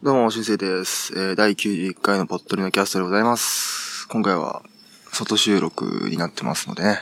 [0.00, 1.12] どうも、しんせいです。
[1.14, 4.06] えー、第91回のポットリのキャストでございます。
[4.08, 4.62] 今回は、
[5.12, 7.00] 外収録になってますのでね、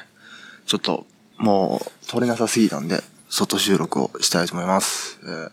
[0.65, 1.07] ちょっと、
[1.37, 5.21] もう、撮れなさすぎたんで、外収録をしたいと思います。
[5.25, 5.51] えー、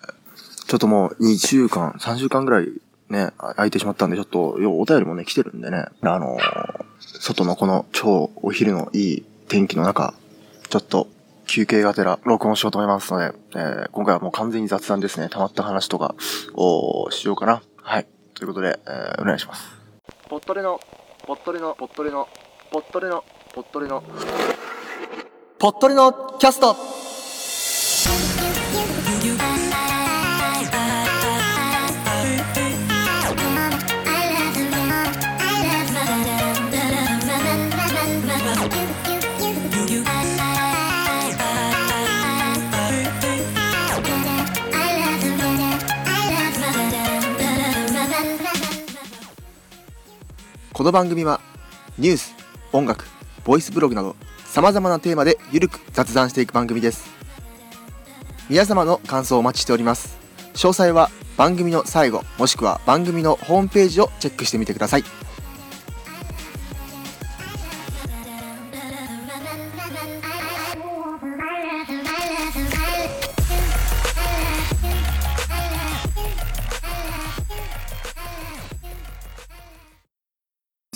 [0.67, 2.69] ちょっともう、2週間、3週間ぐらい、
[3.09, 6.86] ね、空いてしまったんで、ちょっと、ようお便りもね、来てるんでね、あのー
[7.20, 10.14] 外のこの超お昼のいい天気の中、
[10.70, 11.07] ちょっと、
[11.46, 15.30] 休憩がてら録音しようと思いますので、えー今回はもう完全に雑談ですね。
[15.30, 16.16] 溜まった話とか
[16.55, 17.62] をしようかな。
[17.78, 18.07] はい。
[18.34, 19.70] ということで、えーお願いします。
[20.29, 20.79] ポットレの、
[21.28, 22.28] ポットレの、ポットレの、
[22.71, 24.04] ポットレの、ポットレの、
[25.60, 26.75] ポットレのキャスト
[50.83, 51.39] この番組は、
[51.98, 52.36] ニュース、
[52.73, 53.06] 音楽、
[53.45, 57.09] ボイスブログなど、様々なテーマでゆるく雑談していく番組です。
[58.50, 60.17] 皆様の感想をお待ちしております。
[60.56, 65.06] 詳細は番組の最後、もしくは番組のホームページをチェックしてみてください。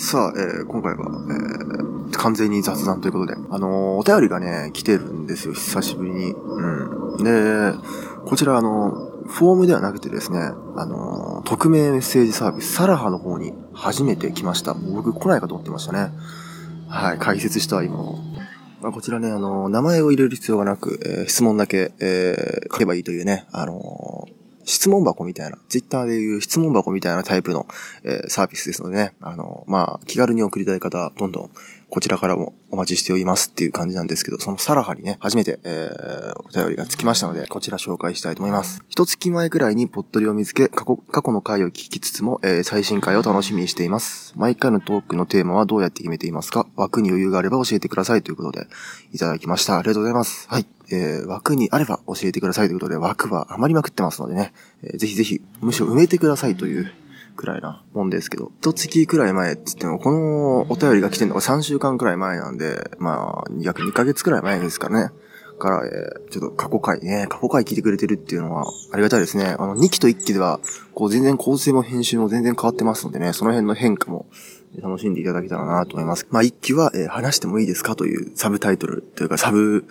[0.08, 6.32] さあ、えー今回は、えー完全に雑談ということで、あのーお便りがね、来てるんですよ、久しぶりに。
[6.32, 7.24] うん。
[7.24, 7.78] で、
[8.24, 8.90] こちら、あの、
[9.26, 14.72] フォームではなくてですね、あの匿名メッセージサービス、サラハの方に初めて来ました。
[14.72, 16.10] 僕来ないかと思ってましたね。
[16.88, 17.98] はい、解説した今。
[18.80, 24.26] まあ、こちらね、あの名前を入れる必要がなく、えー質問だけ、えー書けばいいというね、あの
[24.68, 27.66] 質問箱みたいな、ツイッターでいう質問箱みたいなタイプの、
[28.04, 31.50] えーサービスですのでね、あの、まあ、気軽に送りたい方、どんどん、
[31.90, 38.82] こちらからもお待ちしておりますっていう感じなんですけど、そのサラハにね、初めて、えー、お便りがつきましたので、こちら紹介したいと思います。
[38.88, 44.34] 一月前くらいにポットリを見つけ、過去、過去の回を聞きつつも、えー、最新回を楽しみにしています。
[44.36, 46.66] 毎回のトークのテーマはどうやって決めていますか？
[46.76, 48.66] 枠に余裕があれば教えてくださいということで、
[49.12, 49.78] いただきました。
[49.78, 50.46] ありがとうございます。
[50.48, 50.66] はい。
[50.90, 56.92] えー、枠にあれば教えてくださいということで、枠は余りまくってますのでね、えーぜひぜひ、むしろ埋めてくださいという
[57.38, 65.10] くらいなもんですけど、一月くらい前って言っても、このお便りが来てるのが3週間くらい前なんで、まあ、約2ヶ月くらい前ですかね。
[65.58, 69.56] から、えーちょっと過去回ね、過去回聞いてくれてるっていうのはありがたいですね。
[69.58, 70.60] あの、2期と1期では、
[70.94, 74.26] こう全然構成も編集も全然変わってますのでね、その辺の変化も
[74.80, 76.26] 楽しんでいただけたらなと思います。
[76.30, 79.84] まあ、1期は、えー話してもいいですかというサブタイトルというかサブ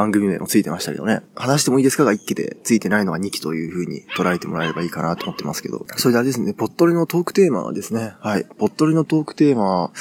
[0.00, 1.20] 番組名もついてましたけどね。
[1.34, 5.84] 話してもいいですかが1期でついてないのは2期という風に捉えてもらえればいいかなと思ってますけど。
[5.96, 8.14] それであれですね、ポットリのトークテーマはですね。
[8.20, 8.46] はい。
[8.56, 9.92] ポットリのトークテーマ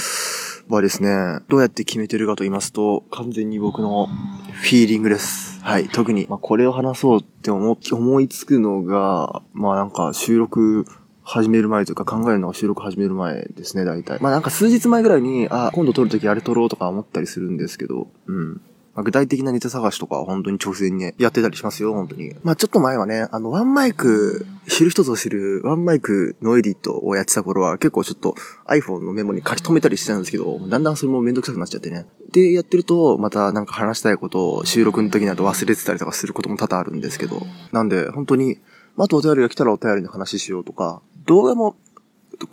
[0.69, 5.59] はですね、どうやって決めてるかと言いますと、完全に僕のフィーリングです。
[5.63, 5.89] はい。
[5.89, 10.85] 特に、まあ、これを話そうって思思いつくのが、まあなんか収録
[11.23, 14.19] 始める前というか考えるのが収録始める前ですね、大体。
[14.21, 18.61] まあなんか数日前ぐらいに、あ、今度撮るときあれ撮ろうとか思ったりするんですけど、うん。
[18.95, 22.35] まあ、具体的なネタ探しとか本当に直前にね、やってたりしますよ、本当に。
[22.43, 28.35] まあちょっと前はね、あの、ワンマイク、知る人ぞ知る、ワンマイクのエディットをやってた頃は結構ちょっと
[28.67, 32.05] iPhone のメモに書き留めたりしてたんですけど、だんだんそれもめんどくさくなっちゃってね。
[32.31, 37.41] で、やってると、またなんか話したいことを収録の時など忘れてたりとかすることも多々あるんですけど、
[37.71, 38.59] なんで、本当に、
[38.95, 41.75] まあ、あとお便りが来たらお便りの話しようとか、動画も、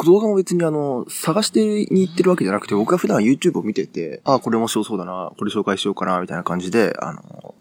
[0.04, 7.54] 動画も別にあの、探してに行ってるわけじゃなくて、僕は普段 YouTube を見てて、ああ、これ面白そうだな、これ紹介しようかな、みたいな感じで、あの、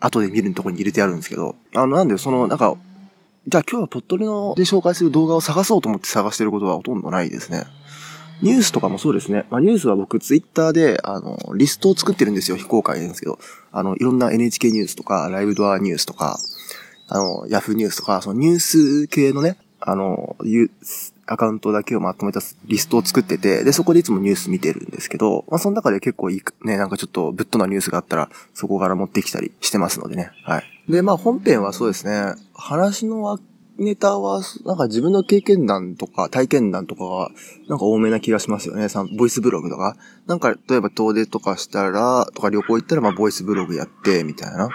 [0.00, 2.76] 後で見るところに入れてあるんですけど、あの、なんで、その、なんか、
[3.46, 7.64] じゃあ今日はポットリので紹介する動画を探そうと思って探してることはほとんどないですね。
[8.40, 9.44] ニュースとかもそうですね。
[9.50, 12.56] まあ、ニュースは僕ツイッターで、あの、リストを作ってるんですよ。
[12.56, 13.38] 非公開なんですけど。
[13.70, 16.38] あの、いろんな NHK ニュースとか、ライブドアニュースとか、
[17.08, 20.36] あの、ヤフーニュースとか、そのニュース系のね、あの、
[21.26, 30.30] アカウントだけをまとめたリストを作ってて、で、そこでいつもニュース見てるんですけど、まあ、その中で結構いい、ね、なんかちょっとぶっとなニュースがあったら、そこから持ってきたりしてますのでね。
[30.44, 30.64] はい。
[30.88, 33.38] で、まあ、本編はそうですね、話の
[33.76, 37.30] ネタは、なんか自分の経験談とか体験談とかが、
[37.68, 38.88] なんか多めな気がしますよね。
[38.88, 39.96] さボイスブログとか。
[40.26, 44.68] なんか、例えば遠出とかしたら、とか旅行行ったら、まあ、ボイスブログやって、みたいな。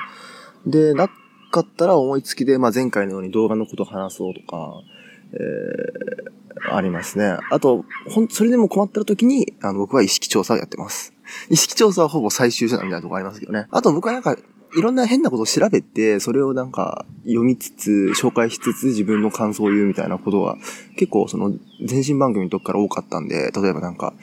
[0.67, 1.09] で、な
[1.51, 4.81] かったら思いつきで、まあ、前回のように動画のこと話そうとか、
[5.33, 7.37] えー、ありますね。
[7.51, 11.13] あと、ほん、それでも困った時に、あの、僕は意識調査をやってます。
[11.49, 13.67] 意識調査はほぼ最終手段みたいなとこありますけどね。
[13.71, 14.35] あと僕はなんか、
[14.75, 20.57] いろんな変なことを調べて、それをなんか読みつつ、紹介しつつ自分の感想を言うみたいなことが
[20.95, 24.13] 結構その前身番組の時から多かったんで、例えばなんか、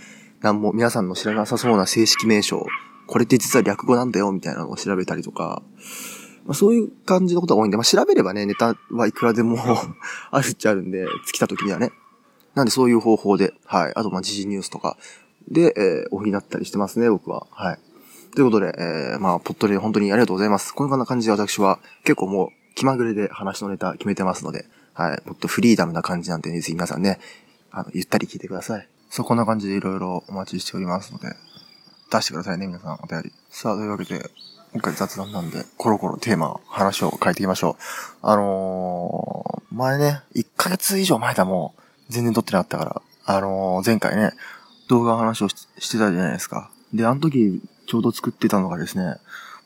[0.43, 2.65] なんも皆さんの知らなさそうな正式名称、
[3.07, 5.63] これって実は略語なんだよみたいなのを調べたりとか、
[6.47, 9.59] まあ、そういう感じのことが多いんで、まあ、調べればね、ネタはいくらでも
[10.31, 11.93] あるっちゃあるんで、尽きた時にはね。
[12.55, 13.93] なんでそういう方法で、はい。
[13.95, 14.97] あと、ま、時事ニュースとか
[15.49, 17.47] で、えー、おになったりしてますね、僕は。
[17.51, 17.79] はい。
[18.35, 20.73] ということで、えー、まあ、ポットで本当にありがとうございます。
[20.73, 25.23] こんな感じで私は結構もう気まぐれで話のネタ決めてますので、はい。
[25.27, 27.19] もっとフリーダムな感じなんで、ね、ぜひ皆さんね、
[27.71, 28.89] あの、ゆったり聞いてください。
[29.11, 31.35] そう、こんな感じでいろいろお待ちしておりますので、
[32.11, 33.33] 出してくださいね、皆さん、お便り。
[33.51, 34.31] さあ、というわけで、
[34.77, 37.83] 今回雑談なんで、コロコロテーマ、話を変えていきましょう。
[38.21, 44.33] あのー、前ね、1ヶ月以上前だもう、全然撮ってなかったから、あのー、前回ね、
[44.91, 45.57] 動画の話をし
[45.89, 46.71] てたじゃないですか。
[46.93, 49.17] で、あの時、ちょうど作ってたのがですね、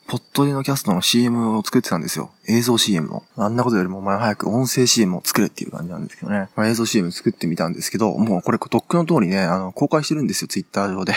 [0.07, 2.31] ポットでのキャストの CM を作ってたんですよ。
[2.47, 3.25] 映像 CM の。
[3.35, 6.47] あんなことよりもお前早く音声 CM を作れっていう感じなんですけどね。
[6.55, 11.13] まあ、映像 CM 作ってみたんですけど、もうこれとっくの通りね、あの、公開してるんですよ、ツイッター上で。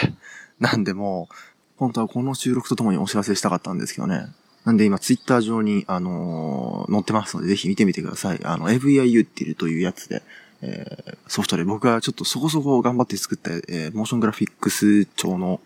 [0.58, 1.34] なんでもう、
[1.76, 4.26] 本当はこの収録とともにお知らせしたかったんですけどね。
[4.64, 8.40] なんで今ツイッター上に、あのー、載ってますので、ぜひ見てみてください。
[8.44, 10.22] あの、AVIU っていうというやつで、
[10.62, 15.60] えー、ソフトで僕はちょっとそこそこ頑張って作った、えー、モーショングラフィックス調の、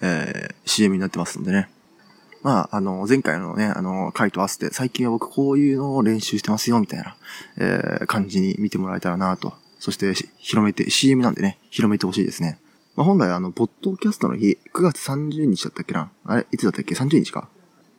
[0.00, 1.68] えー、CM になってますんでね。
[2.44, 7.16] まあ、あの、前回のね、あの、回と合わせて、最近は僕こういうのを練習してますよ、みたいな、
[7.56, 9.54] えー、感じに見てもらえたらなと。
[9.80, 12.58] そして、広めて、CM なんでね、広めてほしいですね。
[12.96, 16.10] まあ、本来あの、ポッドキャストの日、9月30日だったっけな？
[16.24, 16.46] あれ？
[16.52, 17.48] いつだったっけ ?30 日か？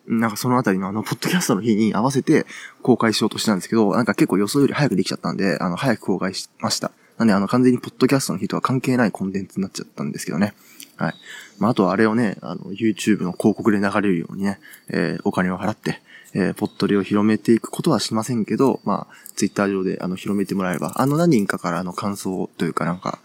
[0.08, 2.46] なんかそのあたりのあの、ポッドキャストの日に合わせて
[2.82, 6.92] 公開しようとしたんですけど、なんか結構予想より早くできちゃったんで、あの、早く公開しました。
[7.18, 10.54] なんであの、完全にポッドキャストの日とは関係ないコンテンツになっちゃったんですけどね。
[10.96, 11.14] はい。
[11.60, 14.60] まあ、あとはあれをね、あの、YouTube の広告で流れるようにね、
[14.90, 16.02] えー、お金を払って、
[16.34, 23.20] えー、ポットリを広めていくことはしませんけど、まあ、Twitter 上であの、広めてもらえれば、あの何人かからあの感想というかなんか、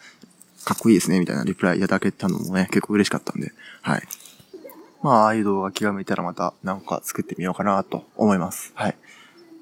[0.64, 3.52] かっこいいですね、みたいなリプライいただけたのもね、結構嬉しかったんで、
[3.82, 4.02] はい。
[5.02, 8.72] まあ、ああいう動画気が向いたらまたなんか作ってみようかなと思います。
[8.74, 8.96] はい。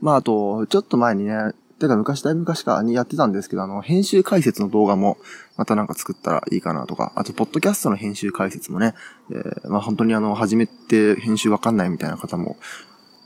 [0.00, 5.17] まあ、あと、ちょっと前にね、てか昔、だいぶ昔かにやってたんですけど、あの、編集解説の動画も、
[5.56, 8.95] またなんか作ったらいいかなとか、あと、ポッドキャストの編集解説もね、
[9.31, 12.56] えー、まあ本当にあの、初めて編集わかんないみたいな方も、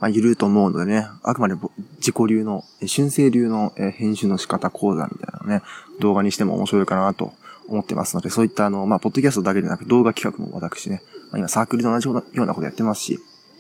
[0.01, 1.55] まあ、いると思うのでね、あくまで
[1.97, 5.63] 自己流の、春生流の編集の仕方講座みたいなね、
[6.01, 7.33] 動画にしても面白いかなと
[7.69, 13.19] 思ってますので、そういったあの、まあ、ポッドキャストだけでなく動画企画も私ね、まあ、今サークルと同じようなことやってますし、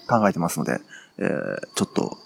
[0.08, 0.80] 考えてますので、
[1.18, 2.18] えー、ちょっと、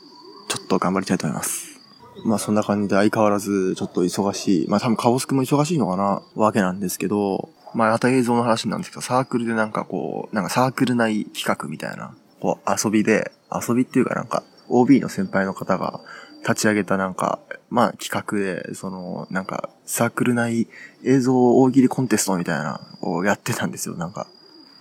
[0.48, 1.76] ちょっと頑張りたいと思います。
[2.24, 4.68] まあそんな感じで相変わらずちょっと忙しい。
[4.68, 16.00] まあ多分カオスクも忙しいのかなわけなんですけど、まあまた映像の話なんですけど、サークルでなんかこう、なんかサークル内企画みたいな、こう遊びで、遊びっていうかなんか OB の先輩の方が
[16.46, 17.40] 立ち上げたなんか、
[17.70, 20.68] まあ企画で、その、なんか、サークル内
[21.04, 24.28] 映像大喜利コンテストみたいなをやってたんですよ、なんか。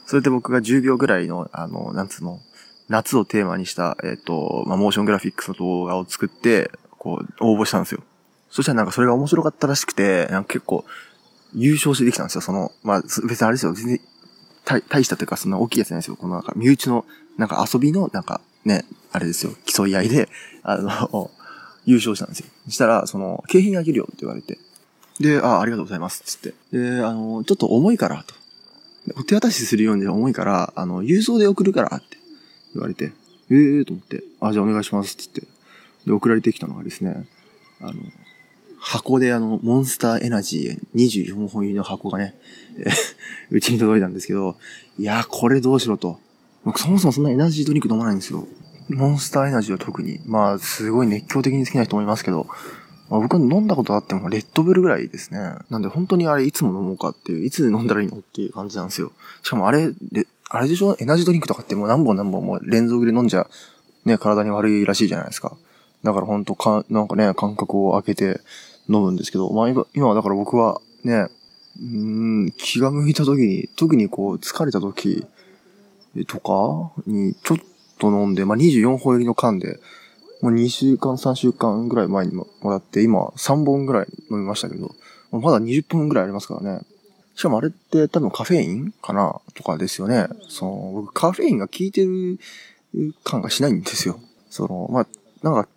[0.06, 2.40] それで僕が10秒ぐらいの、あの、なんつうの、
[2.88, 8.02] 夏をテーマにした、えっ、ー、と、まあ、モーショングラフィックスの動画を作って、こう、応募したんですよ。
[8.52, 10.86] そしたらなんかそれが面白かったらしくて、なんか結構、
[11.56, 14.02] 優勝してできたんですよ、その、まあ、別にあれですよ、全然、
[14.66, 16.16] 大大したというか、そんな大きいやつじゃないですよ。
[16.16, 17.06] このなんか、身内の、
[17.38, 20.30] なんか遊びの、なんか、ね、あれですよ、競い合いで、
[20.62, 21.32] あの、
[21.86, 22.48] 優勝したんですよ。
[22.70, 24.58] したら、その、景品あげるよって言われて。
[25.20, 26.54] で、あ、ありがとうございます、つって。
[26.72, 28.36] で、あの、ちょっと重いから、と。
[29.18, 32.18] お手渡しするように重いから、あの、郵送で送るから、って
[32.74, 33.14] 言われて。
[33.50, 35.44] ええー、と思って、あ、じゃあお願いします、つって。
[36.06, 37.28] で、送られてきたのがですね、
[37.82, 37.94] あの、
[38.80, 42.36] 箱であの、モンスターエナジー24本入りの箱がね、
[43.52, 44.58] うちに届いたんですけど、
[45.00, 46.20] いや、これどうしろと。
[46.64, 48.48] 僕そもそもそんなエナジードリンク飲まないんですよ。
[48.90, 50.20] モンスターエナジーは特に。
[50.26, 52.48] まあ、すごい熱狂的に好きな人もいますけど、
[53.10, 55.40] まあ、僕は飲んだことあってもレッドブルぐらいですね。
[55.70, 59.12] なんで本当にあれいつも飲もうかっていう、いつ飲んだらいいのっていう感じなんですよ。
[59.44, 59.92] しかもあれ、
[60.50, 60.96] あれでしょ？
[61.00, 63.48] エナジードリンクとかってもう何本何本も連続で飲んじゃ、
[64.06, 65.58] ね、体に悪いらしいじゃないですか。
[66.04, 68.42] だから本当か、なんかね、感覚を開けて
[68.88, 71.28] 飲むんですけど、まあ今、今はだから僕はね、
[71.80, 75.26] うん、気が向いた時に、特にこう疲れた時
[76.28, 77.58] とかにちょっ
[78.00, 79.80] と飲んで、まあ24本入りの缶で、
[80.42, 84.96] もう2週間、3週間ぐらい前にもらって、今3本ぐらい飲みましたけど、
[85.32, 86.82] まだ20分ぐらいありますからね。
[87.36, 89.42] しかもあれって多分カフェインかな？
[89.54, 90.28] とかですよね。
[90.48, 92.40] その、僕カフェインが効いてる
[93.24, 94.20] 感がしないんですよ。
[94.50, 95.08] その、まあ、
[95.44, 95.70] なんか、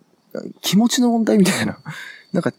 [0.61, 1.77] 気持ちの問題みたいな。
[2.31, 2.57] なんか、効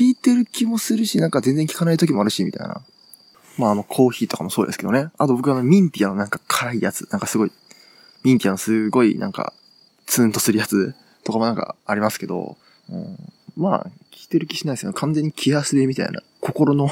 [0.00, 2.82] いてる気もするし、なんか全然効かない時もあるし、みたいな。
[3.56, 5.10] まあ、あの、コーヒーとかもそうですけどね。
[5.16, 7.08] あと僕あの、ミンティアのなんか辛いやつ。
[7.10, 7.52] なんかすごい、
[8.24, 9.52] ミンティアのすごいなんか
[10.06, 10.94] ツーンとするやつ
[11.24, 12.56] とかもなんかありますけど、
[12.90, 13.16] うん、
[13.56, 14.92] まあ、聞いてる気しないですよ。
[14.92, 16.88] 完全に気安でみたいな、心の、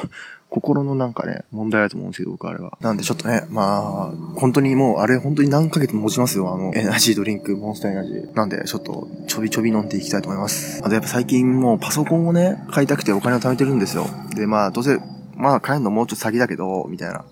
[0.50, 2.78] 心のなんかね、問題だと思うんですけど、僕あれは。
[2.80, 8.34] なんでちょっとね、まあ、本当にもう、あれ本当に何ヶ月も持ちますよ、あの、エナジードリンク、モンスターエナジー。
[8.34, 10.80] なんで、ちょっと、ちょびちょび飲んでいきたいと思います。
[10.84, 14.06] あとやっぱ最近もうパソコンをね、買いたくてお金を貯めてるんですよ。
[14.34, 14.98] で、まあ、どうせ、
[15.36, 17.24] まあ、買えるのもうちょっと先だけど、みたいな。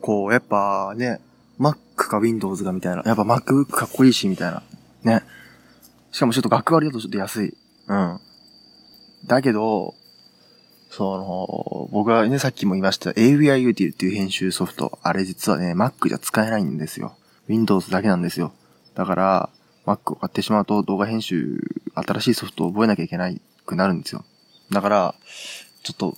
[0.00, 1.20] こう、やっぱね、
[1.58, 3.02] Mac か Windows がみたいな。
[3.04, 4.62] やっぱ MacBook かっこいいし、みたいな。
[5.02, 5.22] ね。
[6.12, 7.54] しかもちょっと学割だとちょっと安い。
[7.88, 8.20] うん。
[9.26, 9.94] だけど、
[10.90, 14.98] その、僕はね、さっきも言いました AVI Util っていう編集ソフト。
[15.02, 17.16] あれ実はね、Mac じゃ使えないんですよ。
[17.48, 18.52] Windows だけなんですよ。
[18.94, 19.50] だから、
[19.86, 21.60] Mac を買ってしまうと動画編集、
[21.94, 24.24] 新しいソフトを覚えなきゃいけないくなるんですよ。
[24.70, 25.14] だから、
[25.82, 26.16] ちょっと、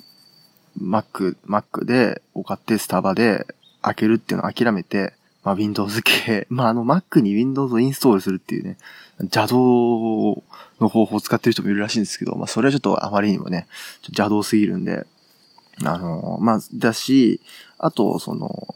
[0.80, 3.46] Mac、Mac で、を買ってスタバで
[3.82, 8.76] 開けるっていうのを諦めて、まあ Windows 系、 まああの Mac に Windows をインストールするっていうね、
[9.20, 10.42] 邪道
[10.80, 13.66] の方法を使ってる人もいるらしいんですけど、まあそれはちょっとあまりにもね、
[14.08, 15.06] 邪道すぎるんで、
[15.84, 17.40] あの、まあ、だし、
[17.78, 18.74] あと、その、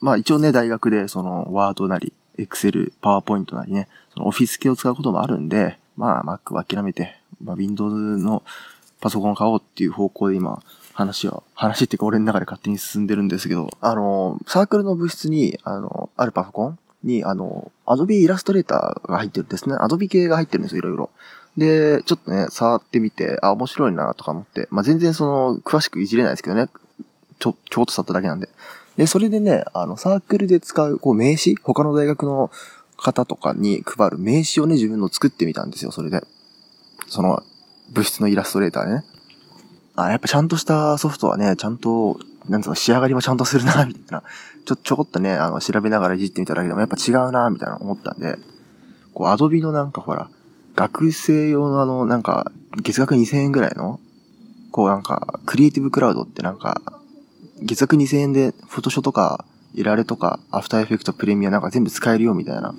[0.00, 8.42] まあ一応ね、大学でその、ワードなり、エクセル、パワーポイントなりね、そのオフィス系を使うこともあるんで、まあ Mac は諦めて、まあ Windows の
[9.00, 10.62] パソコンを買おうっていう方向で今、
[10.96, 19.76] 話は、話っていうか俺の中で勝手に進んでるんですけど、あの、サークルの部室に、あの、あるパソコンに、あの、Adobe Illustrator が入ってるんですね。
[19.76, 21.10] Adobe 系が入ってるんですよ、いろいろ。
[21.58, 26.68] で、ちょっとね、触ってみて、あ、面白いなとか思って、まあ、全然その、詳しくいじれないですけどね。
[27.38, 28.48] ちょ、ちょっと触っただけなんで。
[28.96, 31.56] で、それでね、あの、サークルで使う、こう、名刺？
[31.62, 32.50] 他の大学の
[32.96, 36.22] 方とかに配る名刺をね、自分の作ってみたんですよ、それで。
[37.06, 37.42] その、
[37.90, 39.04] 物質のイラストレーターね。
[39.96, 44.22] あ、やっぱちゃんとしたソフトはね、ちゃんと、なんつうの、仕上がりもちゃんとするな、みたいな。
[44.64, 48.36] ちょ、ちょこっとね、あの、調べながらいじってみただけでもやっぱ違うな、みたいな思ったんで、
[49.14, 50.28] こう、アドビのなんかほら、
[50.74, 53.98] 学生用のあの、なんか、月額2000円ぐらいの、
[54.70, 56.82] こうなんか、クリエイティブクラウドってなんか、
[57.62, 62.74] 月額2000円で、フォトショとか、いられとか、アフターエフェクト、プレミアなんか全部使えるよ、みたいな。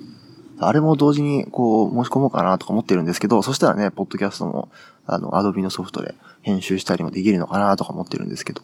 [0.60, 4.68] あれも同時にこう申し込もうかなとか思ってるんですけど、そしたらね、ポッドキャストも、
[5.06, 6.14] あの、アドビのソフトで
[6.48, 8.62] 編集したりもできるのかなとか思ってるんですけど。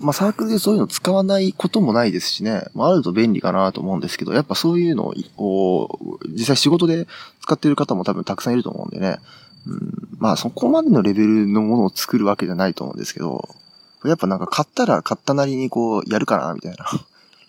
[0.00, 5.98] まあサークルでそういうの使わないこともないですしね、まああると便利かなと思うんですけど、やっぱそういうのを、
[6.30, 7.06] 実際仕事で
[7.42, 9.18] 使ってる方も多分たくさんいると思うんでね、
[9.66, 13.46] うん、まあそこまでのレベルのものを作るわけじゃないと思うんですけど、
[14.04, 16.86] やっぱなんか買ったら買ったなりにこうやるかなみたいな。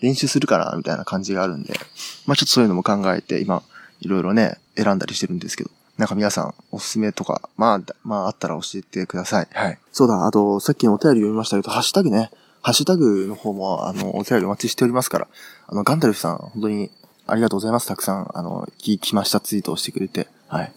[0.02, 1.78] 練習するかなみたいな感じがあるんで、
[2.26, 3.62] まあちょっとそういうのも考えて今、
[4.00, 5.70] いろいろね、選んだりしてるんですけど。
[6.02, 9.48] なんか皆さん、おすすめとか、まあ、まあ、あったら教えてください。
[9.52, 9.78] はい。
[9.92, 12.32] そうだ、あと、さっきのお便り読みましたけど、ハッシュタグね。
[12.60, 15.28] ハッシュタグの方も、あの、お便りお待ちしておりますから。
[15.68, 16.90] あの、ガンダルフさん、本当に
[17.28, 17.86] ありがとうございます。
[17.86, 20.26] たくさん、あの、聞きましたツイートをしてくれて。
[20.48, 20.72] はい。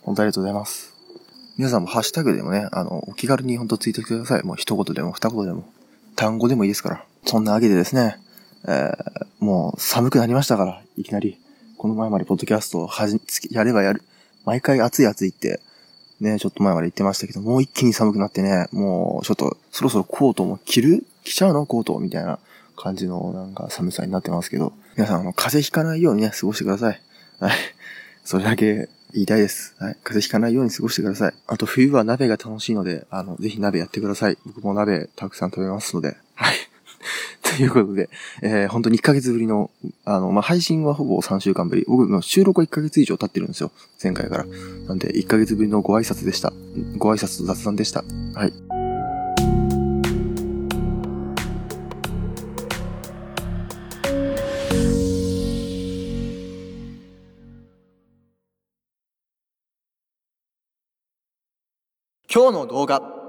[0.00, 0.94] 本当ありがとうございます。
[1.58, 4.42] 皆さんもハッシュタグでもね、あの、お気軽に本当ツイートしてください。
[4.44, 5.70] もう一言でも二言でも、
[6.16, 7.04] 単語でもいいですから。
[7.26, 8.18] そんなわけでですね、
[8.66, 11.38] えー、もう寒くなりましたから、いきなり。
[11.76, 13.20] この前までポッドキャストをはじ、
[13.50, 14.02] やればやる。
[14.44, 15.60] 毎回暑い暑いって、
[16.20, 21.04] ね、ちょっと前まで言ってましたけど、もう一気に寒くなってね、もうちょっとそろそろコートも着る？
[21.24, 21.66] 着ちゃうの？
[21.66, 22.38] コートみたいな
[22.76, 27.00] 感じのなんか寒さになってますけど、皆さんあの、風邪ひかないようにね、過ごしてください。
[27.40, 27.52] はい。
[28.24, 29.74] それだけ言いたいです。
[29.78, 29.96] はい。
[30.04, 31.34] 風邪ひかないように過ごしてください。
[31.46, 34.38] あと冬は鍋が楽しいので、あの、ぜひ鍋やってください。
[34.44, 36.16] 僕も鍋たくさん食べますので。
[36.34, 36.54] はい。
[37.56, 38.08] ということで、
[38.42, 39.70] えー、本当に1ヶ月ぶりの、
[40.04, 41.84] あの、まあ、配信はほぼ3週間ぶり。
[41.88, 43.72] 僕の収録は1ヶ月以上経ってるんですよ。
[44.02, 44.46] 前回から。
[44.86, 46.52] なんで、1ヶ月ぶりのご挨拶でした。
[46.96, 48.04] ご挨拶と雑談でした。
[48.34, 48.52] はい。
[62.32, 63.19] 今日の動画。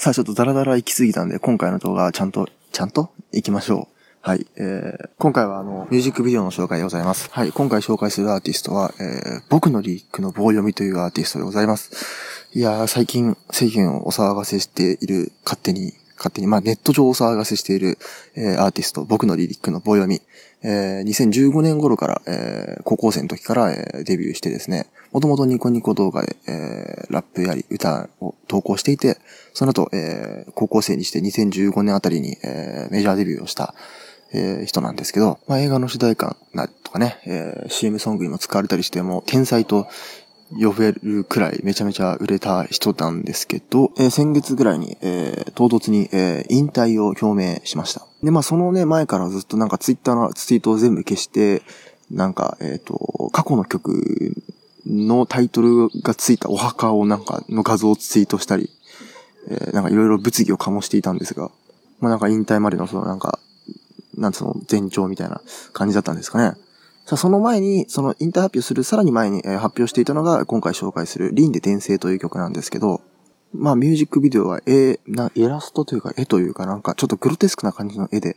[0.00, 3.10] さあちょっとダラダラ行き過ぎたんで、今回の動画はちゃんと、ちゃんと？
[3.32, 3.96] 行きましょう。
[4.22, 4.46] はい。
[4.56, 7.28] えー、今回はあの、ミュージックビデオの紹介でございます。
[7.30, 7.52] はい。
[7.52, 11.90] 今回紹介するアーティストは、えー、僕のリークの棒読みというアーティストでございます。
[12.54, 17.98] いやー、最近世間をお騒がせしている、勝手に、勝手に、まあネット上お騒がせしている、
[18.36, 20.20] えー、アーティスト、僕のリリックの棒読み。
[20.62, 29.16] えー、2015年頃から、えー、高校生の時から、えー、デビューしてですね、もともとニコニコ動画で、えー、ラップやり、歌を投稿していて、
[29.54, 33.74] その後、えー、高校生にして2015年あたりに、えー、メジャーデビューをした、
[34.32, 39.88] えー、人なんですけど、まあ、映画の主題歌なとかね、えー、CM ソングにも使われたりして、も天才と
[40.58, 48.06] 呼べるくらいめちゃめちゃ売れた人なんですけど、えー、先月ぐらいに、えー、唐突に、えー、引退を表明しました。
[48.22, 51.62] で、まあそのね、前からずっとなんかツイッターのツイートを全部消して
[52.10, 54.34] なんか、えっ、と、過去の曲
[54.86, 58.70] のタイトルがついたお墓をなんか、の画像をツイートしたり、
[59.48, 61.50] え、なんかいろいろ物議を醸していたんですが、
[62.00, 63.38] まあなんか引退までのそのなんか、
[64.16, 65.40] なんつうの、前兆みたいな
[65.72, 66.56] 感じだったんですかね。
[67.10, 73.00] さあ、その前に、その引退発表するさらに前に、発表していたのが、今回紹介する、リンで転生という曲なんですけど、
[73.52, 78.36] まあ、ミュージックビデオは絵、な、イラストというか、絵というかなんか、ちょっとグロテスクな感じの絵で、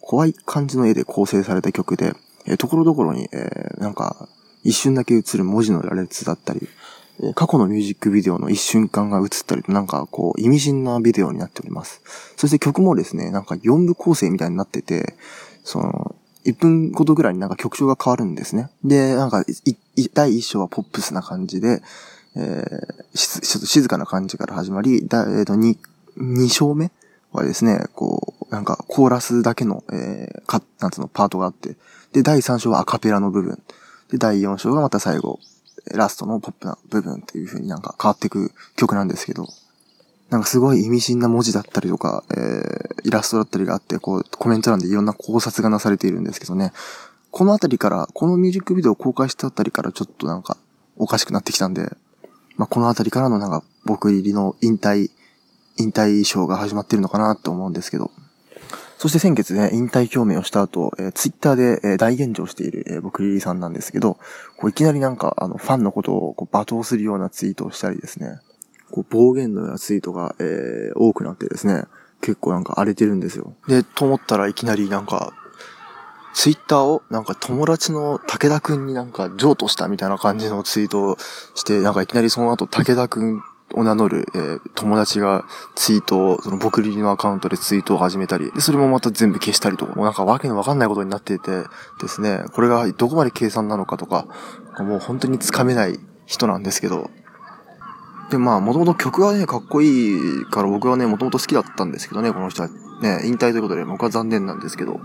[0.00, 2.14] 怖い感じの絵で構成された曲で、
[2.46, 4.30] え、ところどころに、えー、なんか、
[4.64, 6.66] 一瞬だけ映る文字の羅列だったり、
[7.22, 12.00] え、過去のミュージックビデオの一瞬間が映ったり、なんかこう、意味深なビデオになっております。
[12.38, 15.16] そして曲もですね、なんか4部構成みたいになってて、
[15.64, 18.70] その、1分ごとぐらいになんか曲調が変わるんですね。
[18.84, 19.44] で、なんか、
[20.14, 21.82] 第1章はポップスな感じで、
[22.36, 25.76] えー、ちょっと静かな感じから始まり、だえっ、ー、と、2、
[26.18, 26.92] 2章目
[27.32, 31.76] はですね、こう、なんか、コーラスだけの、えー、か、なんつうの、パートがあって、
[32.12, 33.60] で、第3章はアカペラの部分。
[34.10, 35.40] で、第4章がまた最後、
[35.92, 39.48] ラストのポップな部分っていう風になんか変わっていく曲なんですけど、
[40.30, 46.72] なんかすごい意味深な文字だったりとか、えー、イラストだったりがあって、こう、コメント欄でいろんな考察がなされているんですけどね、
[47.30, 50.56] このあたりから、このミュージックビデオを公開したあたりからちょっとなんか、
[50.96, 51.92] おかしくなってきたんで、
[52.56, 55.10] まあ、このあたりからのなんか、僕入りの引退、
[55.78, 58.10] 引退ショーが始まってるのかなって思うんですけど、
[58.98, 64.14] そして先月ね、引退表明をした後、えー、ツイッターで、えー、大炎上している、えー、僕リリーさんなんですけど、
[64.56, 68.40] こういきなりなんか、あの、ファンのことをこう罵倒するようなツイートをしたりですね、
[68.90, 71.84] こう暴言のようなツイートが、えー、多くなってですね、
[72.20, 73.54] 結構なんか荒れてるんですよ。
[73.68, 75.32] で、と思ったらいきなりなんか、
[76.34, 81.16] ツイッターをなんか友達の武田くんになんか譲渡したみたいな感じのツイートを
[81.54, 83.42] して、なんかいきなりその後武田くん
[83.74, 91.64] を名乗る、えー、友達がツイートを、その僕リリのアカウントでツイートを始めたり、で、それもまた全部消したりとか、もうなんかわけのわかんないことになっていて
[92.00, 94.26] ですね、これがどこまで計算なのかとか、
[94.78, 97.10] もう本当につかめない人なんですけど、
[98.30, 105.00] で、まあ、もともと曲がね、かっこいいから僕はね、もともと好きだったんですけどね、この人はね、引退ということで僕は残念なんですけど、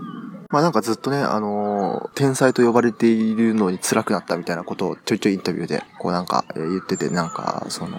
[0.50, 7.98] まあなんかずっとね、あのー、天才と呼ばれているのに辛くなったみたいなことをちょいちょいインタビューで、こうなんか、言ってて、なんか、その、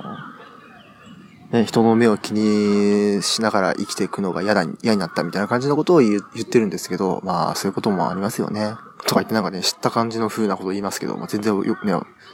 [1.52, 8.74] ね、人の目を気にしながら生きていくのが嫌だ、嫌になったみたいな感じのことを言ってるんですけど、まあそういうこともありますよね。
[9.06, 11.94] とか言ってなんかね、知った感じの風なこと言いますけど、まあ、全然よくね、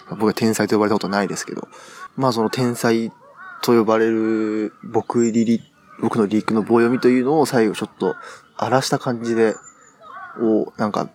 [0.10, 1.68] 僕は天才と呼ばれたことないですけど、
[2.20, 3.14] まあその天才
[3.62, 5.62] と呼ばれる僕リリ、
[6.02, 8.18] 僕のリークの棒読みというのを最後ちょっと
[8.58, 9.56] 荒らした感じで、
[10.42, 11.10] を、なんか、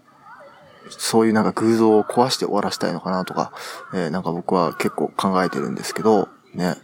[0.89, 3.53] そういうなんか偶像を壊して終わらせたいのかなとか、
[3.93, 6.75] えー、なんか僕は結構考えてるんですけど、ね。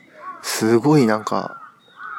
[0.42, 1.58] すごいなんか、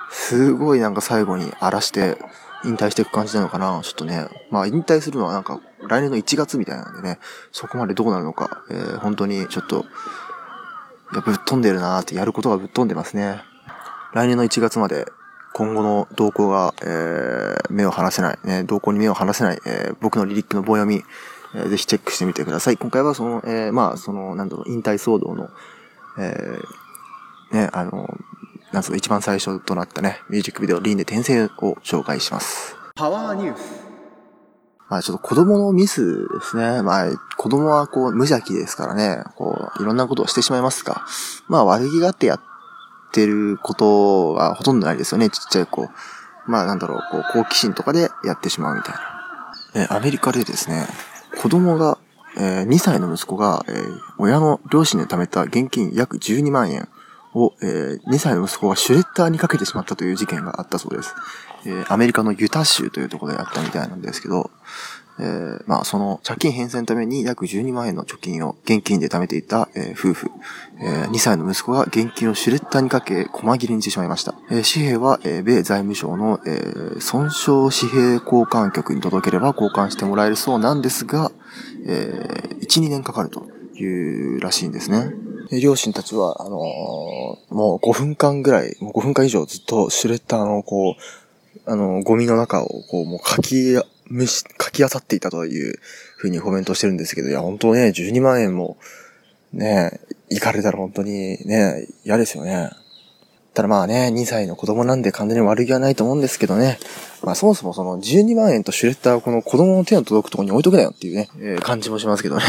[0.09, 2.17] すごいなんか最後に荒らして
[2.65, 4.27] 引退していく感じなのかなちょっとね。
[4.49, 7.19] まあ引退するのはなんか来年の1月みたいなんでね、
[7.51, 9.85] そこまでどうなるのか、えー、本当にちょっと、
[11.13, 13.41] いや、ぶっ飛んでるなーってやることがぶっ飛んでますね。
[14.13, 15.06] 来年の1月まで
[15.54, 21.04] 今後の動向が、えー、目を離せない、ね、動向に目を離せない、えー、僕のリリックの棒読み、
[21.56, 22.78] えー、ぜひチェックしてみてください。
[22.78, 25.50] 今回はその、えー、まあ、その、なんだろう、引退騒動の、
[26.17, 28.17] えー、ね、あの、
[28.71, 31.47] なんその一番最初となったね、ミュージックビデオ、リンで転生を
[31.84, 32.78] 紹介します。
[32.95, 33.90] パワーニュース。
[34.91, 36.82] まあちょっと子供のミスですね。
[36.82, 41.06] まあ子供はこう無邪気ですからね、こういろんなことをしてしまいますが、
[41.47, 42.41] まあ悪気があってやっ
[43.13, 45.88] てることがほとんどないですよね、ちっちゃい子。
[46.45, 49.01] まあなんだろう、こう好奇心とかでやってしまうみたいな。
[49.75, 50.86] え、アメリカでですね、
[51.41, 51.97] 子供が、
[52.36, 56.89] えー、2歳の息子が、えー、親の両親で貯めた現金約12万円
[57.34, 61.15] を、えー、2歳の息子がシュレッダーにかけてしまったという事件があったそうです。
[61.65, 64.52] え、アメリカのユタ州というところであったみたいなんですけど、
[65.19, 70.32] えー、まあ、その借金返済のために約12万円の貯金を現金で貯めていた、えー、夫婦、
[70.80, 74.34] えー、2歳の息子が現金をシュレッダーにかけ、細切れにしてしまいました。
[74.50, 81.32] えー、紙幣は、えー、米財務省の、えー、損傷紙幣交換局に届ければ交換してもらえるそうなんですが、
[81.86, 85.13] えー、1、2年かかるというらしいんですね。
[85.62, 91.02] 両親たちは、あのー、もう5分間ぐらい、もう5分間以上ずっとシュレッダーのこう、
[91.65, 95.79] あの、ゴミの中をこう、もう書きむし、書き漁っていたという
[96.17, 98.77] ふうにコメントしてるんですけど、いや、本当ね、12万円も、
[99.53, 102.71] ね、行かれたら本当にね、嫌ですよね。
[103.53, 106.79] ただまあね、2歳の子供なんで完全に悪気はないと思うんですけどね。
[107.21, 112.43] まあそもそもその12万円とシュレッダーをこの子供の手の届くところに置いとくなよっていうね、えー、感じもしますけどね。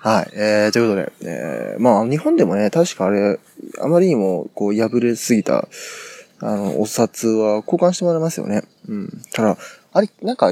[0.00, 0.30] はい。
[0.34, 3.38] えー、ということで、えー、まあ日本でもね、確かあれ、
[3.80, 5.68] あまりにもこう破れすぎた、
[6.42, 8.62] あの、お札は交換してもらいますよね。
[8.88, 9.22] うん。
[9.32, 9.56] ただ、
[9.92, 10.50] あれ、なんか、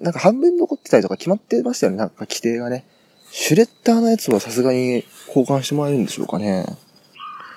[0.00, 1.98] なんか半分残ってたりとか決まってましたよね。
[1.98, 2.84] なんか規定がね。
[3.30, 6.64] シュレッダーのやつはさすがに交換してもらえるんでしょうかね。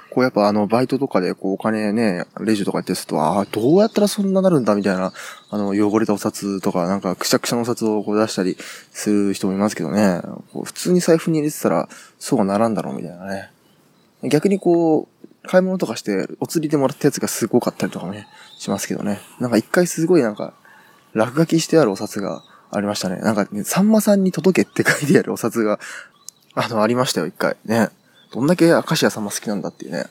[0.10, 5.14] こうやっぱあの、バイトとかでこうお金ね、レジとかやってすと、ああ、どうやったらそんななるんだみたいな、
[5.50, 8.58] あの、汚れたお札とか、なんかくしゃくしゃのお札をこう出したり
[8.92, 10.22] する人もいますけどね、
[10.52, 11.88] こう普通に財布に入れてたら、
[12.20, 13.52] そうはならんだろうみたいなね。
[14.24, 18.28] 逆にこう、買い物とかして、お釣りでもらったやつがすごかったりとかね、
[18.58, 19.20] しますけどね。
[19.40, 20.54] なんか一回すごいなんか、
[21.14, 23.18] 落書きしてあるお札がありましたね。
[23.18, 25.80] なんかね、さんまさんに届けって書いてあるお札が、
[26.54, 27.58] あの、ありましたよ、一回。
[27.66, 27.90] ね。
[28.32, 30.06] どんだけ明石家さんま好きなんだっていうね。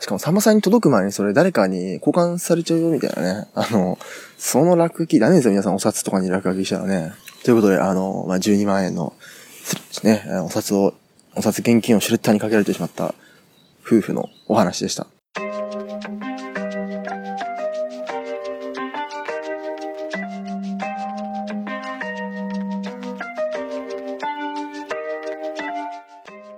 [0.00, 3.48] しかもさんまさんに届く前にそれ誰かに交換されちゃうよみたいなね。
[3.54, 3.98] あの、
[4.38, 7.12] その落書きダメですよ、皆さんお札とかに落書きしたらね。
[7.44, 9.12] ということで、あの、まあ、12万円の、
[10.02, 10.94] ね、お札を、
[11.34, 13.14] お札現金をシュレッダーにかけられてしまった
[13.84, 15.06] 夫婦のお話でした。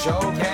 [0.05, 0.52] 当